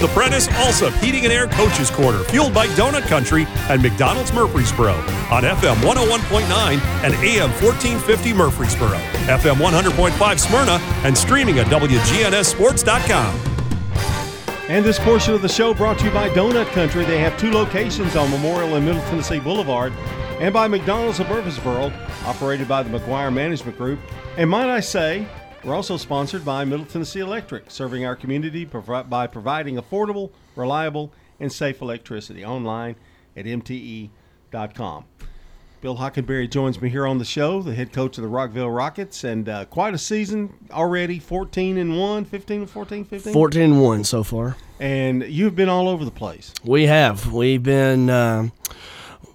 [0.00, 4.94] The Prentice Alsop Heating and Air Coaches Corner, fueled by Donut Country and McDonald's Murfreesboro
[4.94, 13.40] on FM 101.9 and AM 1450 Murfreesboro, FM 100.5 Smyrna, and streaming at WGNSSports.com.
[14.70, 17.04] And this portion of the show brought to you by Donut Country.
[17.04, 19.92] They have two locations on Memorial and Middle Tennessee Boulevard,
[20.38, 21.92] and by McDonald's of Murfreesboro,
[22.24, 24.00] operated by the McGuire Management Group.
[24.38, 25.26] And might I say,
[25.64, 31.52] we're also sponsored by Middle Tennessee Electric, serving our community by providing affordable, reliable, and
[31.52, 32.96] safe electricity online
[33.36, 35.04] at mte.com.
[35.80, 39.24] Bill Hockenberry joins me here on the show, the head coach of the Rockvale Rockets,
[39.24, 43.32] and uh, quite a season already 14 and 1, 15 and 14, 15?
[43.32, 44.56] 14 and 1 so far.
[44.78, 46.52] And you've been all over the place.
[46.64, 47.32] We have.
[47.32, 48.10] We've been.
[48.10, 48.48] Uh,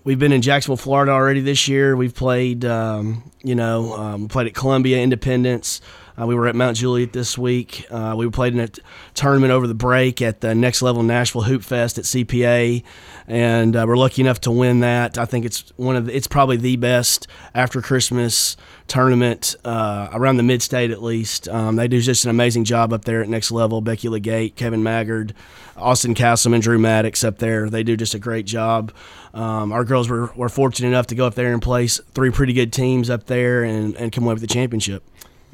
[0.03, 1.95] we've been in Jacksonville, Florida already this year.
[1.95, 5.81] We've played, um, you know, um, played at Columbia, Independence.
[6.19, 7.85] Uh, we were at Mount Juliet this week.
[7.91, 8.81] Uh, we played in a t-
[9.13, 12.83] tournament over the break at the Next Level Nashville Hoop Fest at CPA,
[13.27, 15.17] and uh, we're lucky enough to win that.
[15.17, 18.55] I think it's one of the, it's probably the best after Christmas
[18.88, 21.49] tournament uh, around the mid state at least.
[21.49, 23.81] Um, they do just an amazing job up there at Next Level.
[23.81, 25.33] Becky Legate, Kevin Maggard,
[25.75, 27.69] Austin Castleman, Drew Maddox up there.
[27.69, 28.94] They do just a great job.
[29.33, 32.53] Um, our girls were, were fortunate enough to go up there and place three pretty
[32.53, 35.03] good teams up there and, and come away with the championship.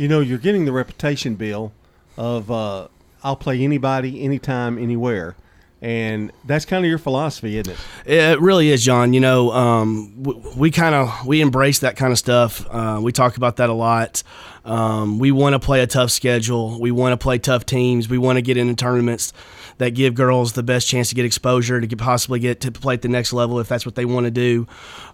[0.02, 1.74] You know, you're getting the reputation, Bill,
[2.18, 2.88] of uh,
[3.24, 5.36] I'll play anybody, anytime, anywhere.
[5.80, 8.12] And that's kind of your philosophy, isn't it?
[8.12, 9.14] It really is, John.
[9.14, 12.66] You know, um, we, we kind of we embrace that kind of stuff.
[12.72, 14.24] Uh, we talk about that a lot.
[14.66, 16.82] Um, we want to play a tough schedule.
[16.82, 18.10] We want to play tough teams.
[18.10, 19.34] We want to get into tournaments
[19.78, 22.96] that give girls the best chance to get exposure to get, possibly get to play
[22.96, 24.66] at the next level if that's what they want to do.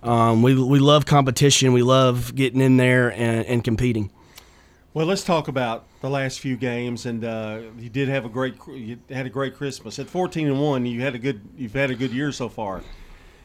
[0.02, 1.74] Um, we we love competition.
[1.74, 4.12] We love getting in there and, and competing.
[4.94, 8.56] Well, let's talk about the last few games, and uh, you did have a great
[8.68, 10.86] you had a great Christmas at fourteen and one.
[10.86, 12.82] You had a good you've had a good year so far.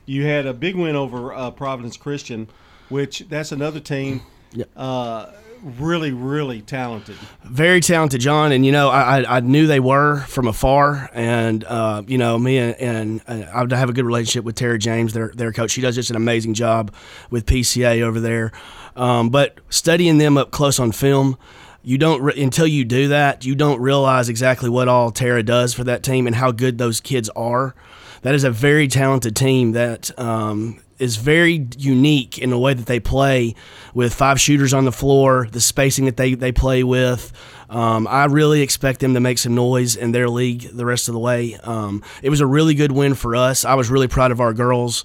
[0.07, 2.49] You had a big win over uh, Providence Christian,
[2.89, 4.23] which that's another team.
[4.53, 4.71] Yep.
[4.75, 5.27] Uh,
[5.63, 7.17] really, really talented.
[7.45, 8.53] Very talented, John.
[8.53, 12.59] And you know, I, I knew they were from afar, and uh, you know, me
[12.59, 15.71] and, and I have a good relationship with Tara James, their their coach.
[15.71, 16.93] She does just an amazing job
[17.31, 18.53] with PCA over there.
[18.97, 21.39] Um, but studying them up close on film,
[21.83, 25.75] you don't re- until you do that, you don't realize exactly what all Tara does
[25.75, 27.75] for that team and how good those kids are.
[28.23, 32.87] That is a very talented team that um, is very unique in the way that
[32.87, 33.57] they play
[33.93, 37.33] with five shooters on the floor, the spacing that they, they play with.
[37.69, 41.15] Um, I really expect them to make some noise in their league the rest of
[41.15, 41.57] the way.
[41.65, 43.65] Um, it was a really good win for us.
[43.65, 45.03] I was really proud of our girls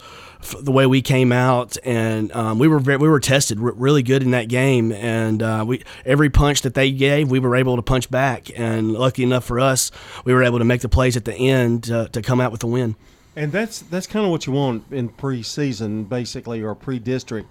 [0.62, 4.22] the way we came out, and um, we were very, we were tested really good
[4.22, 7.82] in that game, and uh, we every punch that they gave, we were able to
[7.82, 9.90] punch back, and lucky enough for us,
[10.26, 12.62] we were able to make the plays at the end to, to come out with
[12.62, 12.96] the win.
[13.38, 17.48] And that's that's kind of what you want in preseason, basically, or pre-district.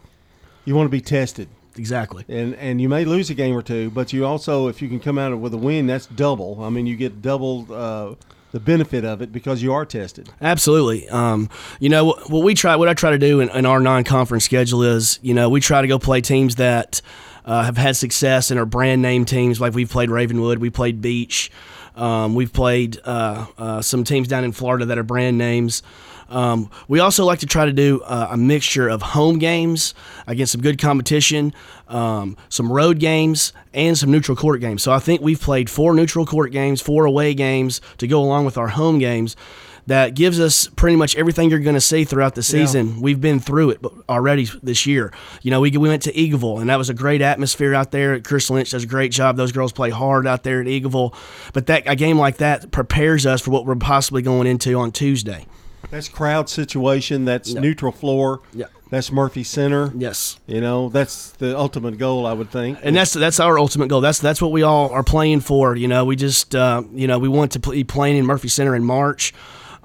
[0.65, 1.49] You want to be tested.
[1.77, 2.25] Exactly.
[2.29, 4.99] And and you may lose a game or two, but you also, if you can
[4.99, 6.65] come out with a win, that's double.
[6.65, 8.15] I mean, you get double uh,
[8.51, 10.29] the benefit of it because you are tested.
[10.41, 11.09] Absolutely.
[11.09, 11.49] Um,
[11.79, 14.83] you know what we try, what I try to do in, in, our non-conference schedule
[14.83, 17.03] is, you know, we try to go play teams that
[17.45, 19.61] uh, have had success and are brand name teams.
[19.61, 21.51] Like we've played Ravenwood, we played Beech,
[21.97, 25.83] um, we've played uh, uh, some teams down in Florida that are brand names.
[26.29, 29.95] Um, we also like to try to do uh, a mixture of home games
[30.27, 31.55] against some good competition,
[31.89, 34.83] um, some road games, and some neutral court games.
[34.83, 38.45] So I think we've played four neutral court games, four away games to go along
[38.45, 39.37] with our home games.
[39.87, 42.95] That gives us pretty much everything you're going to see throughout the season.
[42.97, 43.01] Yeah.
[43.01, 45.13] We've been through it already this year.
[45.43, 48.19] You know, we, we went to Eagleville, and that was a great atmosphere out there.
[48.21, 49.37] Chris Lynch does a great job.
[49.37, 51.15] Those girls play hard out there at Eagleville.
[51.53, 54.91] But that a game like that prepares us for what we're possibly going into on
[54.91, 55.47] Tuesday.
[55.91, 57.25] That's crowd situation.
[57.25, 57.63] That's yep.
[57.63, 58.41] neutral floor.
[58.53, 58.67] Yeah.
[58.89, 59.93] That's Murphy Center.
[59.97, 60.39] Yes.
[60.47, 62.79] You know, that's the ultimate goal, I would think.
[62.83, 64.01] And that's that's our ultimate goal.
[64.01, 65.75] That's that's what we all are playing for.
[65.75, 68.77] You know, we just uh, you know we want to be playing in Murphy Center
[68.77, 69.35] in March.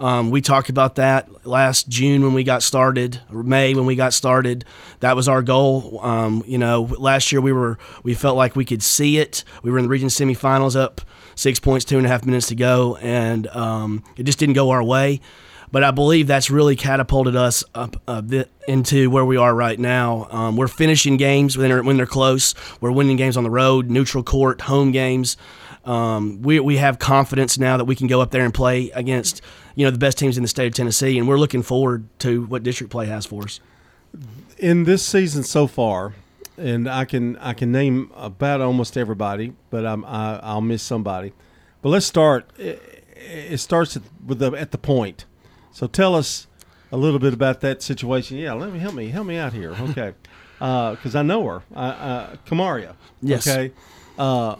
[0.01, 4.13] Um, we talked about that last June when we got started, May when we got
[4.13, 4.65] started.
[4.99, 5.99] That was our goal.
[6.01, 9.43] Um, you know, last year we were we felt like we could see it.
[9.61, 11.01] We were in the region semifinals, up
[11.35, 14.71] six points, two and a half minutes to go, and um, it just didn't go
[14.71, 15.21] our way.
[15.71, 19.79] But I believe that's really catapulted us up a bit into where we are right
[19.79, 20.27] now.
[20.29, 22.53] Um, we're finishing games when they're, when they're close.
[22.81, 25.37] We're winning games on the road, neutral court, home games.
[25.85, 29.41] Um, we, we have confidence now that we can go up there and play against
[29.75, 32.45] you know the best teams in the state of Tennessee, and we're looking forward to
[32.45, 33.59] what district play has for us.
[34.59, 36.13] In this season so far,
[36.57, 41.33] and I can I can name about almost everybody, but I'm, I, I'll miss somebody.
[41.81, 45.25] But let's start it starts with the at the point.
[45.71, 46.47] So tell us
[46.91, 48.37] a little bit about that situation.
[48.37, 49.75] Yeah, let me help me help me out here.
[49.81, 50.13] Okay,
[50.59, 52.95] because uh, I know her, uh, uh, Kamaria.
[53.21, 53.47] Yes.
[53.47, 53.73] Okay.
[54.17, 54.57] Uh,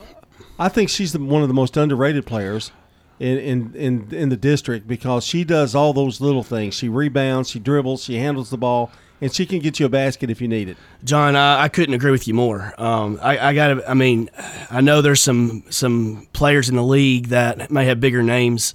[0.57, 2.71] I think she's the, one of the most underrated players
[3.19, 6.73] in, in, in, in the district because she does all those little things.
[6.73, 8.91] She rebounds, she dribbles, she handles the ball,
[9.21, 10.77] and she can get you a basket if you need it.
[11.03, 12.73] John, I, I couldn't agree with you more.
[12.79, 13.87] Um, I, I got.
[13.87, 14.29] I mean,
[14.71, 18.73] I know there's some some players in the league that may have bigger names.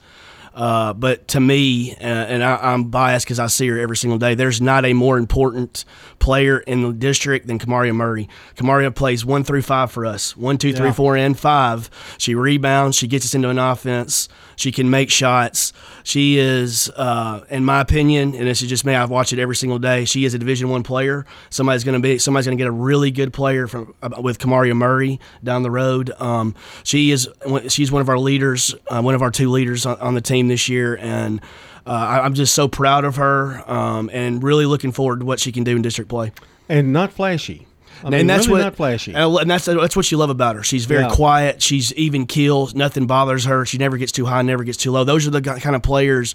[0.56, 4.18] Uh, but to me, uh, and I, am biased because I see her every single
[4.18, 4.34] day.
[4.34, 5.84] There's not a more important
[6.18, 8.26] player in the district than Kamaria Murray.
[8.56, 10.34] Kamaria plays one through five for us.
[10.34, 10.92] One, two, three, yeah.
[10.92, 11.90] four, and five.
[12.16, 12.96] She rebounds.
[12.96, 14.30] She gets us into an offense.
[14.56, 15.74] She can make shots.
[16.02, 18.94] She is, uh, in my opinion, and this is just me.
[18.94, 20.06] I've watched it every single day.
[20.06, 21.26] She is a Division One player.
[21.50, 22.16] Somebody's going to be.
[22.16, 25.70] Somebody's going to get a really good player from uh, with Kamaria Murray down the
[25.70, 26.10] road.
[26.18, 27.28] Um, she is.
[27.68, 28.74] She's one of our leaders.
[28.88, 31.40] Uh, one of our two leaders on, on the team this year, and.
[31.88, 35.52] Uh, I'm just so proud of her um, and really looking forward to what she
[35.52, 36.32] can do in district play.
[36.68, 37.68] And not flashy.
[38.02, 39.14] I mean, and that's really what not flashy.
[39.14, 40.62] And that's that's what you love about her.
[40.62, 41.14] She's very yeah.
[41.14, 41.62] quiet.
[41.62, 42.68] She's even keel.
[42.74, 43.64] Nothing bothers her.
[43.64, 45.04] She never gets too high, never gets too low.
[45.04, 46.34] Those are the kind of players,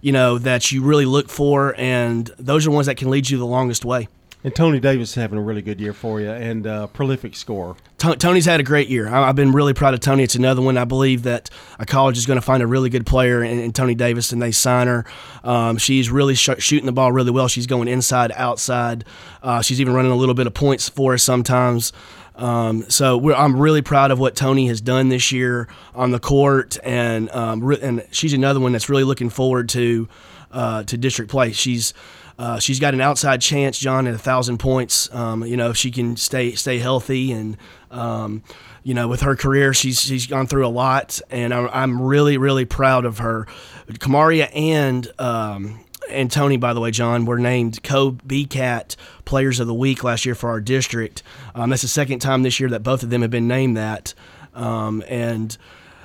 [0.00, 3.38] you know, that you really look for, and those are ones that can lead you
[3.38, 4.08] the longest way.
[4.44, 7.76] And Tony Davis is having a really good year for you and uh, prolific scorer.
[7.98, 9.08] Tony's had a great year.
[9.08, 10.24] I've been really proud of Tony.
[10.24, 11.48] It's another one I believe that
[11.78, 14.42] a college is going to find a really good player in, in Tony Davis, and
[14.42, 15.04] they sign her.
[15.44, 17.46] Um, she's really sh- shooting the ball really well.
[17.46, 19.04] She's going inside, outside.
[19.44, 21.92] Uh, she's even running a little bit of points for us sometimes.
[22.34, 26.78] Um, so I'm really proud of what Tony has done this year on the court,
[26.82, 30.08] and um, re- and she's another one that's really looking forward to
[30.50, 31.52] uh, to district play.
[31.52, 31.94] She's
[32.38, 35.12] uh, she's got an outside chance, John, at a thousand points.
[35.14, 37.56] Um, you know, if she can stay stay healthy and
[37.90, 38.42] um,
[38.82, 42.38] you know, with her career, she's she's gone through a lot, and I'm, I'm really
[42.38, 43.46] really proud of her.
[43.88, 49.66] Kamaria and um, and Tony, by the way, John, were named co BCAT Players of
[49.66, 51.22] the Week last year for our district.
[51.54, 54.14] Um, that's the second time this year that both of them have been named that,
[54.54, 55.56] um, and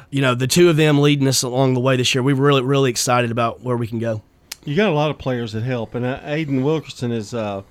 [0.10, 2.22] you know, the two of them leading us along the way this year.
[2.22, 4.22] We're really really excited about where we can go
[4.68, 7.62] you got a lot of players that help, and uh, Aiden Wilkerson is uh,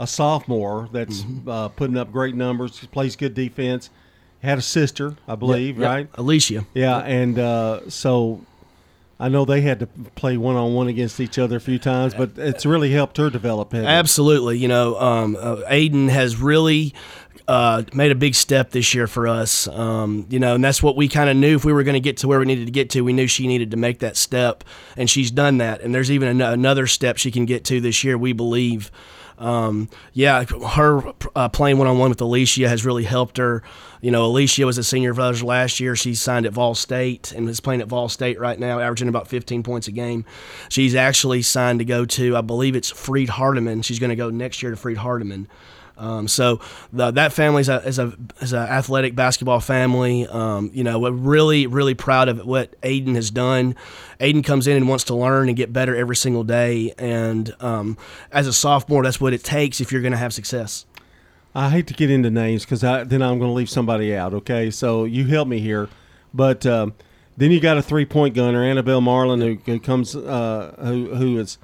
[0.00, 1.46] a sophomore that's mm-hmm.
[1.46, 2.78] uh, putting up great numbers.
[2.90, 3.90] Plays good defense.
[4.42, 6.08] Had a sister, I believe, yep, right?
[6.14, 6.64] Alicia.
[6.72, 8.40] Yeah, and uh, so
[9.20, 12.14] I know they had to play one on one against each other a few times,
[12.14, 13.74] but it's really helped her develop.
[13.74, 16.94] Absolutely, you know, um, uh, Aiden has really
[17.48, 19.68] uh, made a big step this year for us.
[19.68, 22.00] Um, you know, and that's what we kind of knew if we were going to
[22.00, 23.02] get to where we needed to get to.
[23.02, 24.64] We knew she needed to make that step,
[24.96, 25.80] and she's done that.
[25.80, 28.18] And there's even an- another step she can get to this year.
[28.18, 28.90] We believe.
[29.38, 31.02] Um, yeah, her
[31.34, 33.62] uh, playing one on one with Alicia has really helped her.
[34.00, 35.94] You know, Alicia was a senior of ours last year.
[35.94, 39.28] She signed at Vol State and is playing at Vol State right now, averaging about
[39.28, 40.24] 15 points a game.
[40.70, 43.84] She's actually signed to go to, I believe it's Freed Hardeman.
[43.84, 45.48] She's going to go next year to Freed Hardeman.
[45.98, 46.60] Um, so
[46.92, 50.26] the, that family is a is a is an athletic basketball family.
[50.26, 53.74] Um, you know, we're really really proud of what Aiden has done.
[54.20, 56.92] Aiden comes in and wants to learn and get better every single day.
[56.98, 57.96] And um,
[58.32, 60.86] as a sophomore, that's what it takes if you're going to have success.
[61.54, 64.34] I hate to get into names because then I'm going to leave somebody out.
[64.34, 65.88] Okay, so you help me here,
[66.34, 66.92] but um,
[67.38, 71.38] then you got a three point gunner, Annabelle Marlin, who, who comes uh, who who
[71.38, 71.56] is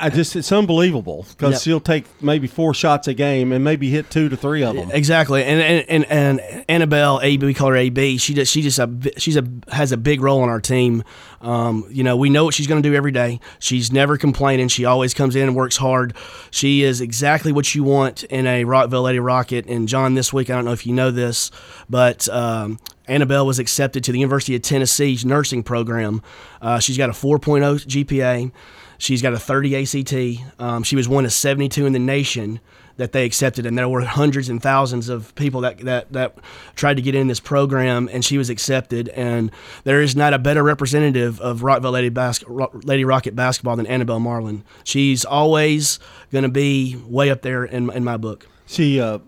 [0.00, 1.60] I just it's unbelievable because yep.
[1.62, 4.90] she'll take maybe four shots a game and maybe hit two to three of them.
[4.90, 8.18] Exactly, and and and, and Annabelle AB, we call her AB.
[8.18, 11.04] She does she just a she's a has a big role on our team.
[11.40, 13.40] Um, you know, we know what she's going to do every day.
[13.58, 14.68] She's never complaining.
[14.68, 16.14] She always comes in and works hard.
[16.50, 19.66] She is exactly what you want in a Rockvale Lady Rocket.
[19.66, 21.50] And John, this week I don't know if you know this,
[21.88, 26.22] but um, Annabelle was accepted to the University of Tennessee's nursing program.
[26.62, 28.52] Uh, she's got a 4.0 GPA.
[29.00, 30.60] She's got a 30 ACT.
[30.60, 32.60] Um, she was one of 72 in the nation
[32.98, 36.36] that they accepted, and there were hundreds and thousands of people that, that, that
[36.76, 39.08] tried to get in this program, and she was accepted.
[39.08, 39.50] And
[39.84, 44.20] there is not a better representative of Rockvale Lady, Bas- Lady Rocket basketball than Annabelle
[44.20, 44.64] Marlin.
[44.84, 45.98] She's always
[46.30, 48.46] going to be way up there in, in my book.
[48.66, 49.20] She uh,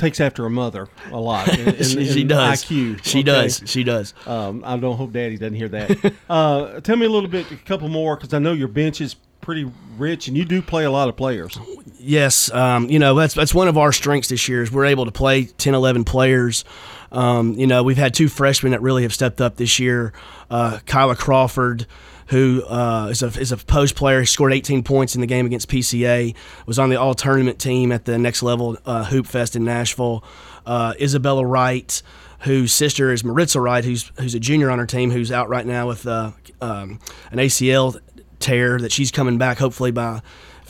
[0.00, 1.48] takes after her mother a lot.
[1.58, 2.64] In, in, she, she does.
[2.64, 3.04] IQ.
[3.04, 3.22] She okay.
[3.22, 3.62] does.
[3.66, 4.14] She does.
[4.26, 6.14] Um, I don't hope Daddy doesn't hear that.
[6.30, 9.16] uh, tell me a little bit, a couple more, because I know your bench is
[9.40, 11.58] pretty rich, and you do play a lot of players.
[11.98, 15.04] Yes, um, you know that's that's one of our strengths this year is we're able
[15.04, 16.64] to play 10, 11 players.
[17.12, 20.12] Um, you know, we've had two freshmen that really have stepped up this year.
[20.50, 21.86] Uh, Kyla Crawford
[22.30, 24.20] who uh, is a is a post player.
[24.20, 26.34] He scored 18 points in the game against PCA.
[26.64, 30.24] Was on the all tournament team at the next level uh, Hoop Fest in Nashville.
[30.64, 32.02] Uh, Isabella Wright,
[32.40, 35.66] whose sister is Maritza Wright, who's who's a junior on her team, who's out right
[35.66, 37.00] now with uh, um,
[37.32, 37.98] an ACL
[38.38, 40.22] tear that she's coming back hopefully by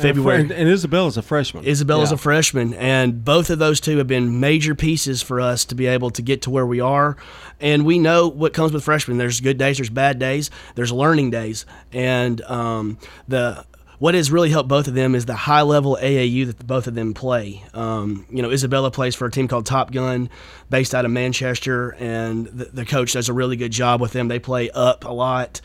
[0.03, 0.41] February.
[0.43, 1.65] And, and Isabella's a freshman.
[1.67, 2.15] Isabella's Yeah.
[2.15, 5.87] a freshman, and both of those two have been major pieces for us to be
[5.87, 7.17] able to get to where we are.
[7.61, 9.19] And we know what comes with freshmen.
[9.19, 13.65] There's good days, there's bad days, there's learning days, and um, the
[13.99, 16.95] what has really helped both of them is the high level AAU that both of
[16.95, 17.63] them play.
[17.75, 20.31] Um, you know, Isabella plays for a team called Top Gun,
[20.71, 24.29] based out of Manchester, and the, the coach does a really good job with them.
[24.29, 25.61] They play up a lot.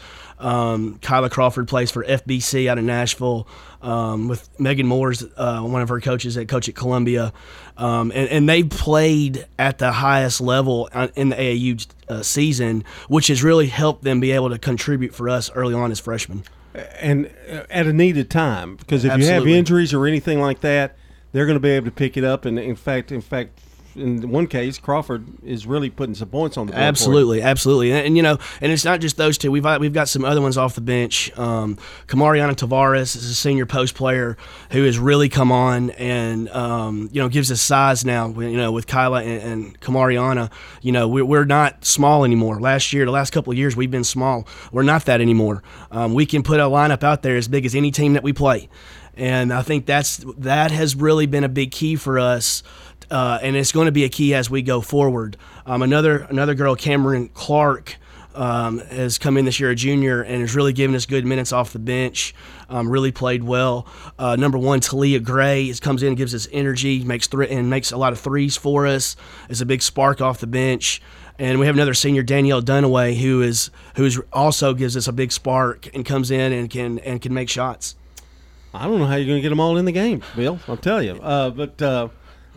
[0.45, 3.47] Um, Kyla Crawford plays for FBC out of Nashville
[3.81, 7.33] um, with Megan Moore's uh, one of her coaches at coach at Columbia,
[7.77, 13.27] um, and, and they played at the highest level in the AAU uh, season, which
[13.27, 16.43] has really helped them be able to contribute for us early on as freshmen.
[16.99, 20.95] and uh, at a needed time because if you have injuries or anything like that,
[21.31, 22.45] they're going to be able to pick it up.
[22.45, 23.59] And in fact, in fact,
[23.95, 26.83] in one case, Crawford is really putting some points on the board.
[26.83, 29.51] Absolutely, absolutely, and, and, you know, and it's not just those two.
[29.51, 31.35] We've we've got some other ones off the bench.
[31.37, 34.37] Um, Kamariana Tavares is a senior post player
[34.71, 38.27] who has really come on and um, you know gives us size now.
[38.27, 42.59] You know, with Kyla and, and Kamariana, you know, we're, we're not small anymore.
[42.59, 44.47] Last year, the last couple of years, we've been small.
[44.71, 45.63] We're not that anymore.
[45.91, 48.33] Um, we can put a lineup out there as big as any team that we
[48.33, 48.69] play,
[49.15, 52.63] and I think that's that has really been a big key for us
[53.11, 55.37] uh, and it's going to be a key as we go forward.
[55.65, 57.97] Um, another another girl, Cameron Clark,
[58.35, 61.51] um, has come in this year, a junior, and is really giving us good minutes
[61.51, 62.35] off the bench.
[62.69, 63.87] Um, really played well.
[64.17, 67.69] Uh, number one, Talia Gray is, comes in and gives us energy, makes three and
[67.69, 69.15] makes a lot of threes for us.
[69.49, 71.01] Is a big spark off the bench.
[71.37, 75.13] And we have another senior, Danielle Dunaway, who is who is also gives us a
[75.13, 77.95] big spark and comes in and can and can make shots.
[78.73, 80.59] I don't know how you're going to get them all in the game, Bill.
[80.67, 81.13] I'll tell you.
[81.21, 82.09] Uh, but uh,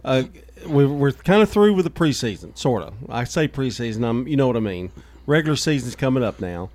[0.09, 0.23] uh,
[0.67, 2.95] we're, we're kind of through with the preseason, sort of.
[3.09, 4.91] I say preseason, I'm, you know what I mean.
[5.27, 6.71] Regular season's coming up now,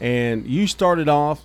[0.00, 1.44] and you started off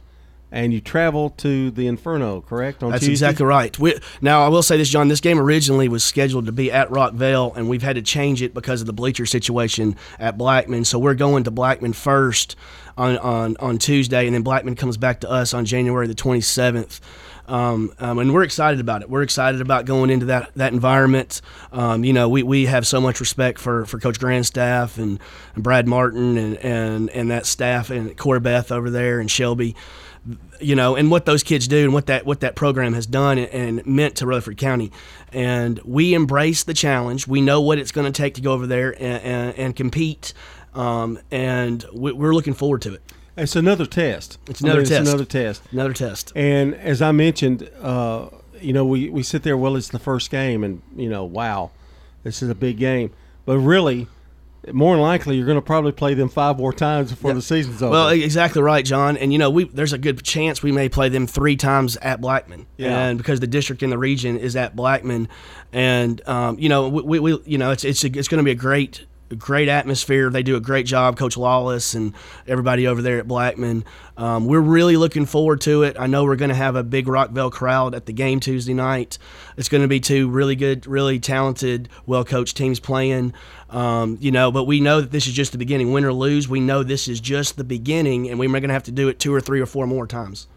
[0.52, 2.84] and you traveled to the Inferno, correct?
[2.84, 3.26] On That's Tuesday?
[3.26, 3.78] exactly right.
[3.80, 5.08] We, now, I will say this, John.
[5.08, 8.54] This game originally was scheduled to be at Rockvale, and we've had to change it
[8.54, 10.86] because of the bleacher situation at Blackman.
[10.86, 12.56] So we're going to Blackman first
[12.96, 17.00] on, on, on Tuesday, and then Blackman comes back to us on January the 27th.
[17.48, 19.10] Um, um, and we're excited about it.
[19.10, 21.42] We're excited about going into that that environment.
[21.72, 25.20] Um, you know, we, we have so much respect for, for Coach Grandstaff and,
[25.56, 29.76] and Brad Martin and, and, and that staff and Corey Beth over there and Shelby
[30.60, 33.38] you know, and what those kids do and what that what that program has done
[33.38, 34.92] and, and meant to Rutherford County.
[35.32, 37.28] And we embrace the challenge.
[37.28, 40.34] We know what it's going to take to go over there and, and, and compete.
[40.74, 43.02] Um, and we, we're looking forward to it.
[43.38, 44.38] It's another test.
[44.48, 45.02] It's I mean, another test.
[45.02, 45.64] It's another test.
[45.72, 46.34] Another test.
[46.36, 50.30] And as I mentioned, uh, you know, we, we sit there, well, it's the first
[50.30, 51.72] game, and, you know, wow,
[52.24, 53.12] this is a big game.
[53.46, 54.08] But really,
[54.72, 57.82] more than likely, you're going to probably play them five more times before the season's
[57.82, 57.92] over.
[57.92, 59.18] Well, exactly right, John.
[59.18, 62.22] And you know, we there's a good chance we may play them three times at
[62.22, 62.68] Blackman.
[62.78, 62.98] Yeah.
[62.98, 65.28] And because the district in the region is at Blackman,
[65.74, 68.52] and um, you know, we, we you know it's it's a, it's going to be
[68.52, 70.30] a great great atmosphere.
[70.30, 72.14] They do a great job, Coach Lawless and
[72.48, 73.86] everybody over there at Blackman.
[74.18, 75.96] Um, we're really looking forward to it.
[76.00, 79.18] I know we're going to have a big Rockvale crowd at the game Tuesday night.
[79.58, 83.34] It's going to be two really good, really talented, well coached teams playing.
[83.70, 85.92] Um, you know, but we know that this is just the beginning.
[85.92, 88.84] Win or lose, we know this is just the beginning, and we're going to have
[88.84, 90.48] to do it two or three or four more times.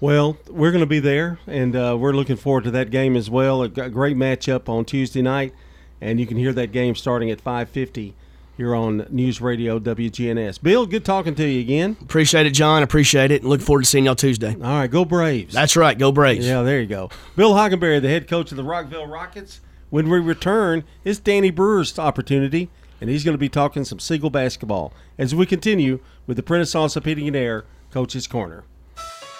[0.00, 3.28] Well, we're going to be there, and uh, we're looking forward to that game as
[3.28, 3.62] well.
[3.62, 5.52] A great matchup on Tuesday night,
[6.00, 8.14] and you can hear that game starting at 5:50
[8.56, 10.62] here on News Radio WGNS.
[10.62, 11.96] Bill, good talking to you again.
[12.02, 12.82] Appreciate it, John.
[12.82, 14.54] Appreciate it, and look forward to seeing y'all Tuesday.
[14.54, 15.54] All right, go Braves.
[15.54, 15.98] That's right.
[15.98, 16.46] Go Braves.
[16.46, 17.10] yeah, there you go.
[17.36, 19.60] Bill Hockenberry, the head coach of the Rockvale Rockets.
[19.88, 24.30] When we return, it's Danny Brewer's opportunity, and he's going to be talking some Siegel
[24.30, 28.64] basketball as we continue with the Prentice Alsop Heating and Air Coach's Corner.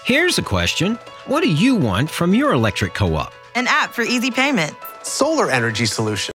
[0.05, 0.95] Here's a question
[1.27, 3.33] What do you want from your electric co op?
[3.55, 4.75] An app for easy payment.
[5.03, 6.29] Solar energy solution.